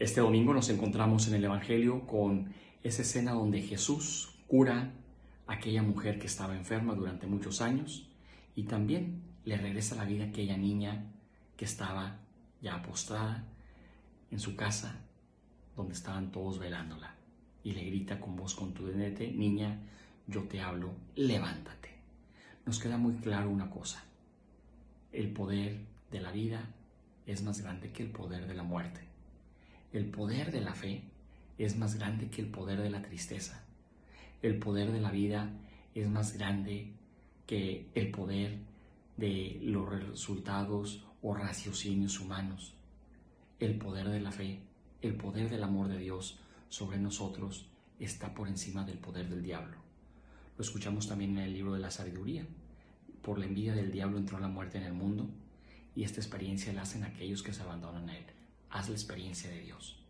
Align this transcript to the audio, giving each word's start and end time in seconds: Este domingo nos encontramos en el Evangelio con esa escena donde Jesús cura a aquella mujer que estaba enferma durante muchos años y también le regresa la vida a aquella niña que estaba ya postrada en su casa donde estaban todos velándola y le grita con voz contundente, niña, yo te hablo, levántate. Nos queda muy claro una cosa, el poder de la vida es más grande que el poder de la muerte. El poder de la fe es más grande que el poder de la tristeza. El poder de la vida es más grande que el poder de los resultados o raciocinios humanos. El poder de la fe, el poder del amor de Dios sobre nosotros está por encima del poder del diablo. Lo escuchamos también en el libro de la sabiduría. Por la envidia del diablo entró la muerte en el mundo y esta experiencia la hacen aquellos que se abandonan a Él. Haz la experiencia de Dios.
Este 0.00 0.20
domingo 0.20 0.52
nos 0.52 0.68
encontramos 0.70 1.28
en 1.28 1.34
el 1.34 1.44
Evangelio 1.44 2.04
con 2.04 2.52
esa 2.82 3.02
escena 3.02 3.32
donde 3.32 3.62
Jesús 3.62 4.34
cura 4.48 4.92
a 5.46 5.52
aquella 5.52 5.84
mujer 5.84 6.18
que 6.18 6.26
estaba 6.26 6.56
enferma 6.56 6.96
durante 6.96 7.28
muchos 7.28 7.60
años 7.60 8.10
y 8.56 8.64
también 8.64 9.22
le 9.44 9.56
regresa 9.56 9.94
la 9.94 10.04
vida 10.04 10.24
a 10.24 10.28
aquella 10.28 10.56
niña 10.56 11.12
que 11.56 11.64
estaba 11.64 12.18
ya 12.60 12.82
postrada 12.82 13.44
en 14.32 14.40
su 14.40 14.56
casa 14.56 15.00
donde 15.76 15.94
estaban 15.94 16.32
todos 16.32 16.58
velándola 16.58 17.14
y 17.62 17.70
le 17.70 17.84
grita 17.84 18.18
con 18.18 18.34
voz 18.34 18.56
contundente, 18.56 19.30
niña, 19.30 19.78
yo 20.26 20.42
te 20.42 20.60
hablo, 20.60 20.90
levántate. 21.14 21.90
Nos 22.66 22.80
queda 22.80 22.98
muy 22.98 23.14
claro 23.14 23.48
una 23.48 23.70
cosa, 23.70 24.02
el 25.12 25.30
poder 25.32 25.78
de 26.10 26.20
la 26.20 26.32
vida 26.32 26.68
es 27.26 27.44
más 27.44 27.60
grande 27.60 27.92
que 27.92 28.02
el 28.02 28.10
poder 28.10 28.48
de 28.48 28.54
la 28.54 28.64
muerte. 28.64 29.14
El 29.94 30.06
poder 30.06 30.50
de 30.50 30.60
la 30.60 30.74
fe 30.74 31.04
es 31.56 31.76
más 31.76 31.94
grande 31.94 32.28
que 32.28 32.42
el 32.42 32.48
poder 32.48 32.82
de 32.82 32.90
la 32.90 33.00
tristeza. 33.00 33.62
El 34.42 34.58
poder 34.58 34.90
de 34.90 35.00
la 35.00 35.12
vida 35.12 35.52
es 35.94 36.08
más 36.08 36.36
grande 36.36 36.90
que 37.46 37.86
el 37.94 38.10
poder 38.10 38.58
de 39.16 39.60
los 39.62 39.88
resultados 39.88 41.04
o 41.22 41.32
raciocinios 41.32 42.18
humanos. 42.18 42.74
El 43.60 43.78
poder 43.78 44.08
de 44.08 44.18
la 44.18 44.32
fe, 44.32 44.58
el 45.00 45.14
poder 45.14 45.48
del 45.48 45.62
amor 45.62 45.86
de 45.86 45.98
Dios 45.98 46.40
sobre 46.70 46.98
nosotros 46.98 47.68
está 48.00 48.34
por 48.34 48.48
encima 48.48 48.84
del 48.84 48.98
poder 48.98 49.28
del 49.28 49.44
diablo. 49.44 49.76
Lo 50.58 50.64
escuchamos 50.64 51.06
también 51.06 51.38
en 51.38 51.44
el 51.44 51.54
libro 51.54 51.72
de 51.72 51.78
la 51.78 51.92
sabiduría. 51.92 52.44
Por 53.22 53.38
la 53.38 53.46
envidia 53.46 53.74
del 53.74 53.92
diablo 53.92 54.18
entró 54.18 54.40
la 54.40 54.48
muerte 54.48 54.76
en 54.76 54.84
el 54.86 54.92
mundo 54.92 55.30
y 55.94 56.02
esta 56.02 56.20
experiencia 56.20 56.72
la 56.72 56.82
hacen 56.82 57.04
aquellos 57.04 57.44
que 57.44 57.52
se 57.52 57.62
abandonan 57.62 58.08
a 58.08 58.18
Él. 58.18 58.24
Haz 58.74 58.88
la 58.88 58.96
experiencia 58.96 59.48
de 59.50 59.60
Dios. 59.60 60.03